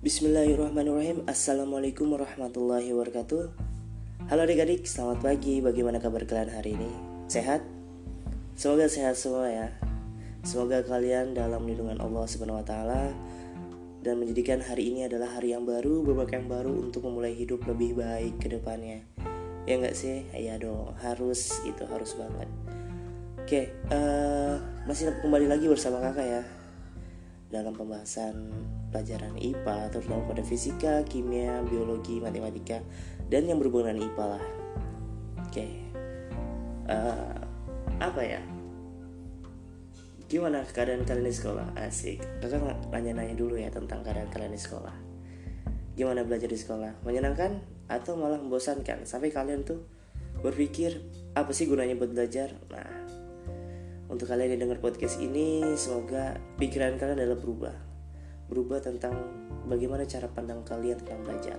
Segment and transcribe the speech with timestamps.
[0.00, 3.52] Bismillahirrahmanirrahim Assalamualaikum warahmatullahi wabarakatuh
[4.32, 6.88] Halo adik-adik, selamat pagi Bagaimana kabar kalian hari ini?
[7.28, 7.60] Sehat?
[8.56, 9.68] Semoga sehat semua ya
[10.40, 13.12] Semoga kalian dalam lindungan Allah Subhanahu wa
[14.00, 18.00] dan menjadikan hari ini adalah hari yang baru, babak yang baru untuk memulai hidup lebih
[18.00, 19.04] baik ke depannya.
[19.68, 20.24] Ya enggak sih?
[20.32, 22.48] Iya dong, harus itu harus banget.
[23.44, 24.56] Oke, uh,
[24.88, 26.42] masih kembali lagi bersama kakak ya
[27.50, 28.54] dalam pembahasan
[28.94, 32.78] pelajaran IPA terutama pada fisika, kimia, biologi, matematika
[33.26, 34.44] dan yang berhubungan dengan IPA lah.
[35.50, 35.66] Oke,
[36.86, 37.34] uh,
[37.98, 38.40] apa ya?
[40.30, 41.74] Gimana keadaan kalian di sekolah?
[41.74, 42.22] Asik.
[42.38, 44.94] Kakak nanya-nanya dulu ya tentang keadaan kalian di sekolah.
[45.98, 47.02] Gimana belajar di sekolah?
[47.02, 47.58] Menyenangkan
[47.90, 49.10] atau malah membosankan?
[49.10, 49.82] Sampai kalian tuh
[50.38, 51.02] berpikir
[51.34, 52.54] apa sih gunanya buat belajar?
[52.70, 52.90] Nah,
[54.10, 57.74] untuk kalian yang dengar podcast ini, semoga pikiran kalian adalah berubah.
[58.50, 59.14] Berubah tentang
[59.70, 61.58] bagaimana cara pandang kalian tentang belajar.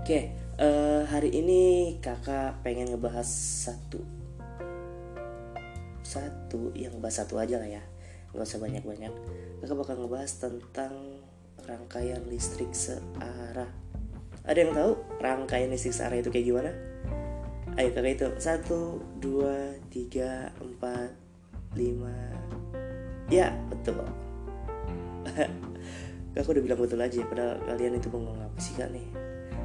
[0.00, 1.60] Oke, uh, hari ini
[2.00, 3.28] kakak pengen ngebahas
[3.68, 4.00] satu.
[6.00, 7.84] Satu yang bahas satu aja lah ya.
[8.32, 9.12] Nggak usah banyak-banyak.
[9.60, 11.20] Kakak bakal ngebahas tentang
[11.68, 13.68] rangkaian listrik searah.
[14.48, 16.89] Ada yang tahu rangkaian listrik searah itu kayak gimana
[17.78, 18.28] ayo kakak itu.
[18.40, 21.14] Satu dua tiga empat
[21.78, 22.14] lima.
[23.30, 24.02] Ya betul
[26.34, 29.06] kakak udah bilang betul aja padahal kalian itu ngomong apa sih kak nih?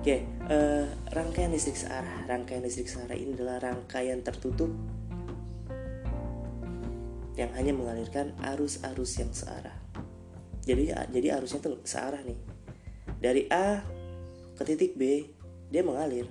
[0.00, 2.24] Oke uh, rangkaian listrik searah.
[2.24, 4.72] Rangkaian listrik searah ini adalah rangkaian tertutup
[7.36, 9.76] yang hanya mengalirkan arus-arus yang searah.
[10.64, 12.38] Jadi jadi arusnya tuh searah nih.
[13.20, 13.84] Dari A
[14.56, 15.28] ke titik B
[15.68, 16.28] dia mengalir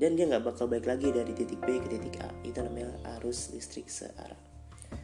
[0.00, 2.32] dan dia nggak bakal balik lagi dari titik B ke titik A.
[2.40, 2.88] Itu namanya
[3.20, 4.40] arus listrik searah.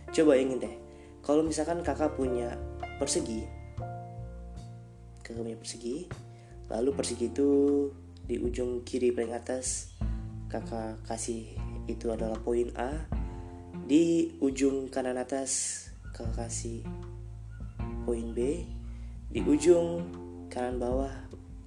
[0.08, 0.74] Coba ingin deh,
[1.20, 2.56] kalau misalkan kakak punya
[2.96, 3.44] persegi,
[5.20, 6.08] kakak punya persegi,
[6.72, 7.50] lalu persegi itu
[8.24, 9.92] di ujung kiri paling atas
[10.48, 11.44] kakak kasih
[11.86, 13.06] itu adalah poin A
[13.86, 16.82] di ujung kanan atas kakak kasih
[18.02, 18.66] poin B
[19.30, 20.08] di ujung
[20.50, 21.12] kanan bawah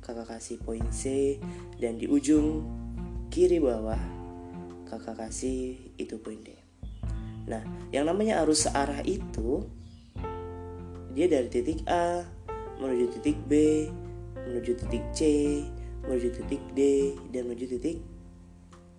[0.03, 1.38] kakak kasih poin C
[1.79, 2.78] dan di ujung
[3.39, 3.95] kiri bawah
[4.83, 6.59] kakak kasih itu poin D.
[7.47, 9.63] Nah yang namanya arus searah itu
[11.16, 12.27] dia dari titik A
[12.83, 13.88] menuju titik B
[14.44, 15.19] menuju titik C
[16.03, 18.03] menuju titik D dan menuju titik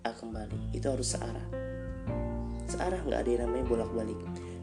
[0.09, 0.73] A kembali.
[0.73, 1.45] Itu arus searah.
[2.65, 4.21] Searah nggak ada yang namanya bolak-balik.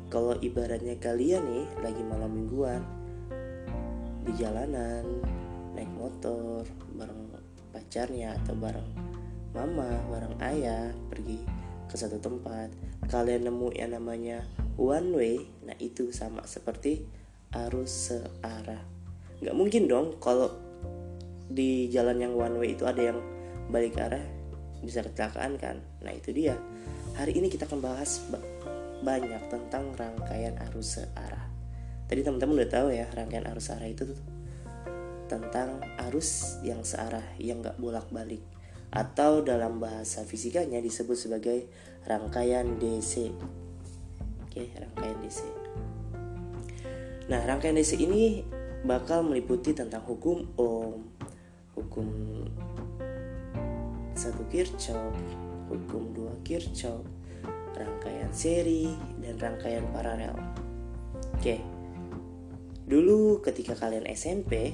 [0.10, 2.82] Kalau ibaratnya kalian nih lagi malam mingguan
[4.26, 5.06] di jalanan
[5.78, 6.66] naik motor
[6.98, 7.30] bareng
[7.70, 9.07] pacarnya atau bareng
[9.56, 11.40] mama bareng ayah pergi
[11.88, 12.72] ke satu tempat.
[13.08, 14.44] Kalian nemu yang namanya
[14.76, 17.08] one way nah itu sama seperti
[17.56, 18.84] arus searah.
[19.40, 20.52] Nggak mungkin dong kalau
[21.48, 23.20] di jalan yang one way itu ada yang
[23.72, 24.24] balik arah
[24.84, 25.80] bisa kecelakaan kan?
[26.04, 26.60] Nah itu dia.
[27.16, 28.22] Hari ini kita akan bahas
[29.02, 31.48] banyak tentang rangkaian arus searah.
[32.08, 34.06] Tadi teman-teman udah tahu ya rangkaian arus searah itu
[35.28, 38.40] tentang arus yang searah yang gak bolak-balik
[38.92, 41.68] atau dalam bahasa fisikanya disebut sebagai
[42.08, 43.30] rangkaian DC.
[44.48, 45.44] Oke, rangkaian DC.
[47.28, 48.48] Nah, rangkaian DC ini
[48.88, 51.12] bakal meliputi tentang hukum Ohm,
[51.76, 52.08] hukum
[54.18, 55.14] satu Kirchhoff,
[55.68, 57.04] hukum dua Kirchhoff,
[57.76, 58.90] rangkaian seri,
[59.22, 60.34] dan rangkaian paralel.
[61.38, 61.62] Oke,
[62.88, 64.74] dulu ketika kalian SMP,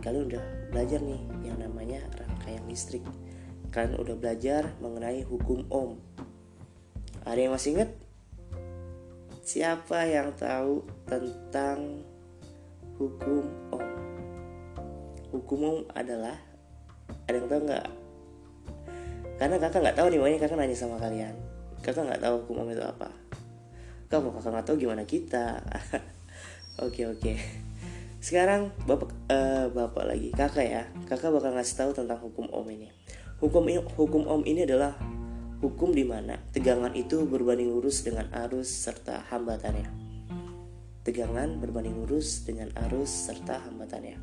[0.00, 3.04] kalian udah belajar nih yang namanya rangkaian listrik.
[3.68, 6.00] Kalian udah belajar mengenai hukum Ohm.
[7.28, 7.90] Ada yang masih ingat?
[9.44, 12.00] Siapa yang tahu tentang
[12.96, 13.44] hukum
[13.76, 13.88] Ohm?
[15.36, 16.40] Hukum Ohm adalah
[17.28, 17.86] ada yang tahu nggak?
[19.36, 21.36] Karena kakak nggak tahu nih makanya kakak nanya sama kalian.
[21.84, 23.12] Kakak nggak tahu hukum om itu apa.
[24.08, 25.60] Kamu kakak nggak tahu gimana kita?
[26.86, 27.34] Oke oke.
[28.22, 30.30] Sekarang bapak uh, bapak lagi.
[30.30, 32.97] Kakak ya kakak bakal ngasih tahu tentang hukum om ini
[33.38, 34.98] hukum hukum om ini adalah
[35.62, 39.90] hukum di mana tegangan itu berbanding lurus dengan arus serta hambatannya.
[41.02, 44.18] Tegangan berbanding lurus dengan arus serta hambatannya.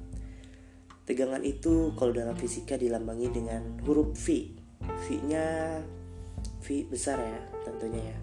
[1.06, 4.54] Tegangan itu kalau dalam fisika dilambangi dengan huruf V.
[4.86, 5.82] V-nya
[6.62, 8.18] V besar ya tentunya ya.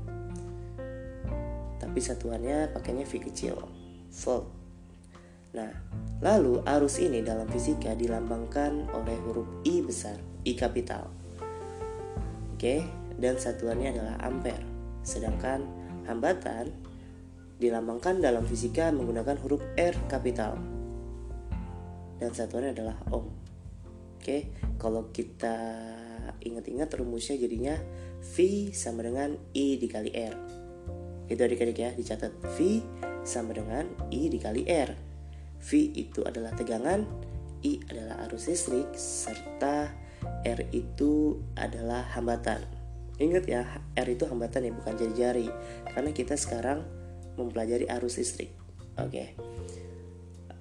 [1.83, 3.59] Tapi satuannya pakainya V kecil
[4.13, 4.62] volt
[5.53, 5.73] nah
[6.25, 10.17] lalu arus ini dalam fisika dilambangkan oleh huruf I besar
[10.49, 11.13] I kapital
[12.57, 12.77] oke
[13.21, 14.65] dan satuannya adalah ampere
[15.05, 15.65] sedangkan
[16.09, 16.73] hambatan
[17.61, 20.59] dilambangkan dalam fisika menggunakan huruf R kapital
[22.23, 23.35] dan satuannya adalah ohm.
[24.23, 25.59] Oke, kalau kita
[26.39, 27.75] ingat-ingat rumusnya jadinya
[28.23, 30.35] V sama dengan I dikali R.
[31.27, 32.79] Itu adik-adik ya, dicatat V
[33.27, 34.95] sama dengan I dikali R.
[35.63, 37.07] V itu adalah tegangan,
[37.63, 39.95] I adalah arus listrik, serta
[40.43, 42.63] R itu adalah hambatan.
[43.23, 43.63] Ingat ya,
[43.95, 45.47] R itu hambatan ya, bukan jari-jari.
[45.95, 46.83] Karena kita sekarang
[47.39, 48.51] mempelajari arus listrik.
[48.99, 49.39] Oke.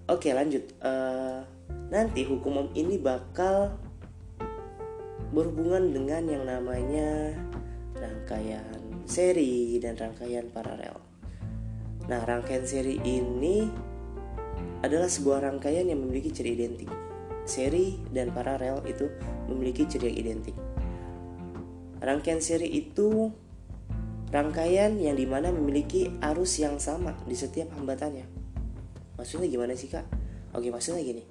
[0.06, 0.70] Oke, lanjut.
[0.84, 1.42] Uh,
[1.90, 3.74] nanti hukum Ohm ini bakal
[5.32, 7.34] berhubungan dengan yang namanya
[7.96, 11.00] rangkaian seri dan rangkaian paralel.
[12.12, 13.72] Nah, rangkaian seri ini
[14.82, 16.90] adalah sebuah rangkaian yang memiliki ciri identik.
[17.46, 19.10] Seri dan paralel itu
[19.50, 20.56] memiliki ciri yang identik.
[22.02, 23.30] Rangkaian seri itu
[24.34, 28.26] rangkaian yang di mana memiliki arus yang sama di setiap hambatannya.
[29.22, 30.06] Maksudnya gimana sih kak?
[30.58, 31.24] Oke maksudnya gini,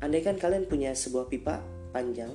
[0.00, 1.60] andaikan kalian punya sebuah pipa
[1.92, 2.32] panjang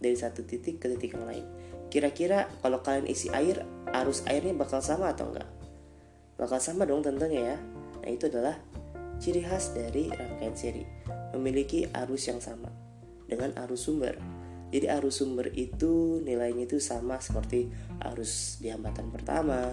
[0.00, 1.44] dari satu titik ke titik yang lain.
[1.92, 5.46] Kira-kira kalau kalian isi air, arus airnya bakal sama atau enggak?
[6.40, 7.56] Bakal sama dong tentunya ya.
[8.02, 8.58] Nah itu adalah
[9.18, 10.84] ciri khas dari rangkaian seri,
[11.36, 12.68] memiliki arus yang sama
[13.26, 14.16] dengan arus sumber.
[14.70, 17.70] Jadi arus sumber itu nilainya itu sama seperti
[18.02, 19.72] arus di hambatan pertama,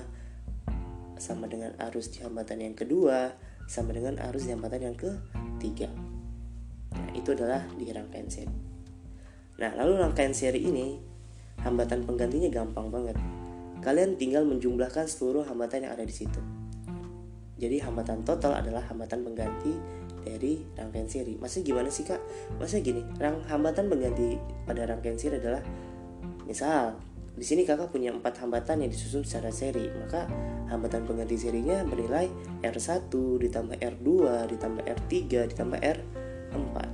[1.17, 3.33] sama dengan arus di hambatan yang kedua,
[3.65, 5.89] sama dengan arus di hambatan yang ketiga.
[6.93, 8.57] Nah, itu adalah di rangkaian seri.
[9.57, 10.97] Nah, lalu rangkaian seri ini
[11.63, 13.17] hambatan penggantinya gampang banget.
[13.81, 16.52] Kalian tinggal menjumlahkan seluruh hambatan yang ada di situ.
[17.63, 19.71] Jadi hambatan total adalah hambatan pengganti
[20.23, 21.39] dari rangkaian seri.
[21.39, 22.19] Maksudnya gimana sih kak?
[22.59, 24.35] Maksudnya gini, rang hambatan pengganti
[24.67, 25.63] pada rangkaian seri adalah
[26.43, 26.99] misal
[27.33, 30.27] di sini kakak punya empat hambatan yang disusun secara seri, maka
[30.69, 32.29] hambatan pengganti serinya bernilai
[32.61, 33.09] R1
[33.41, 34.09] ditambah R2
[34.53, 35.11] ditambah R3
[35.49, 36.92] ditambah R4.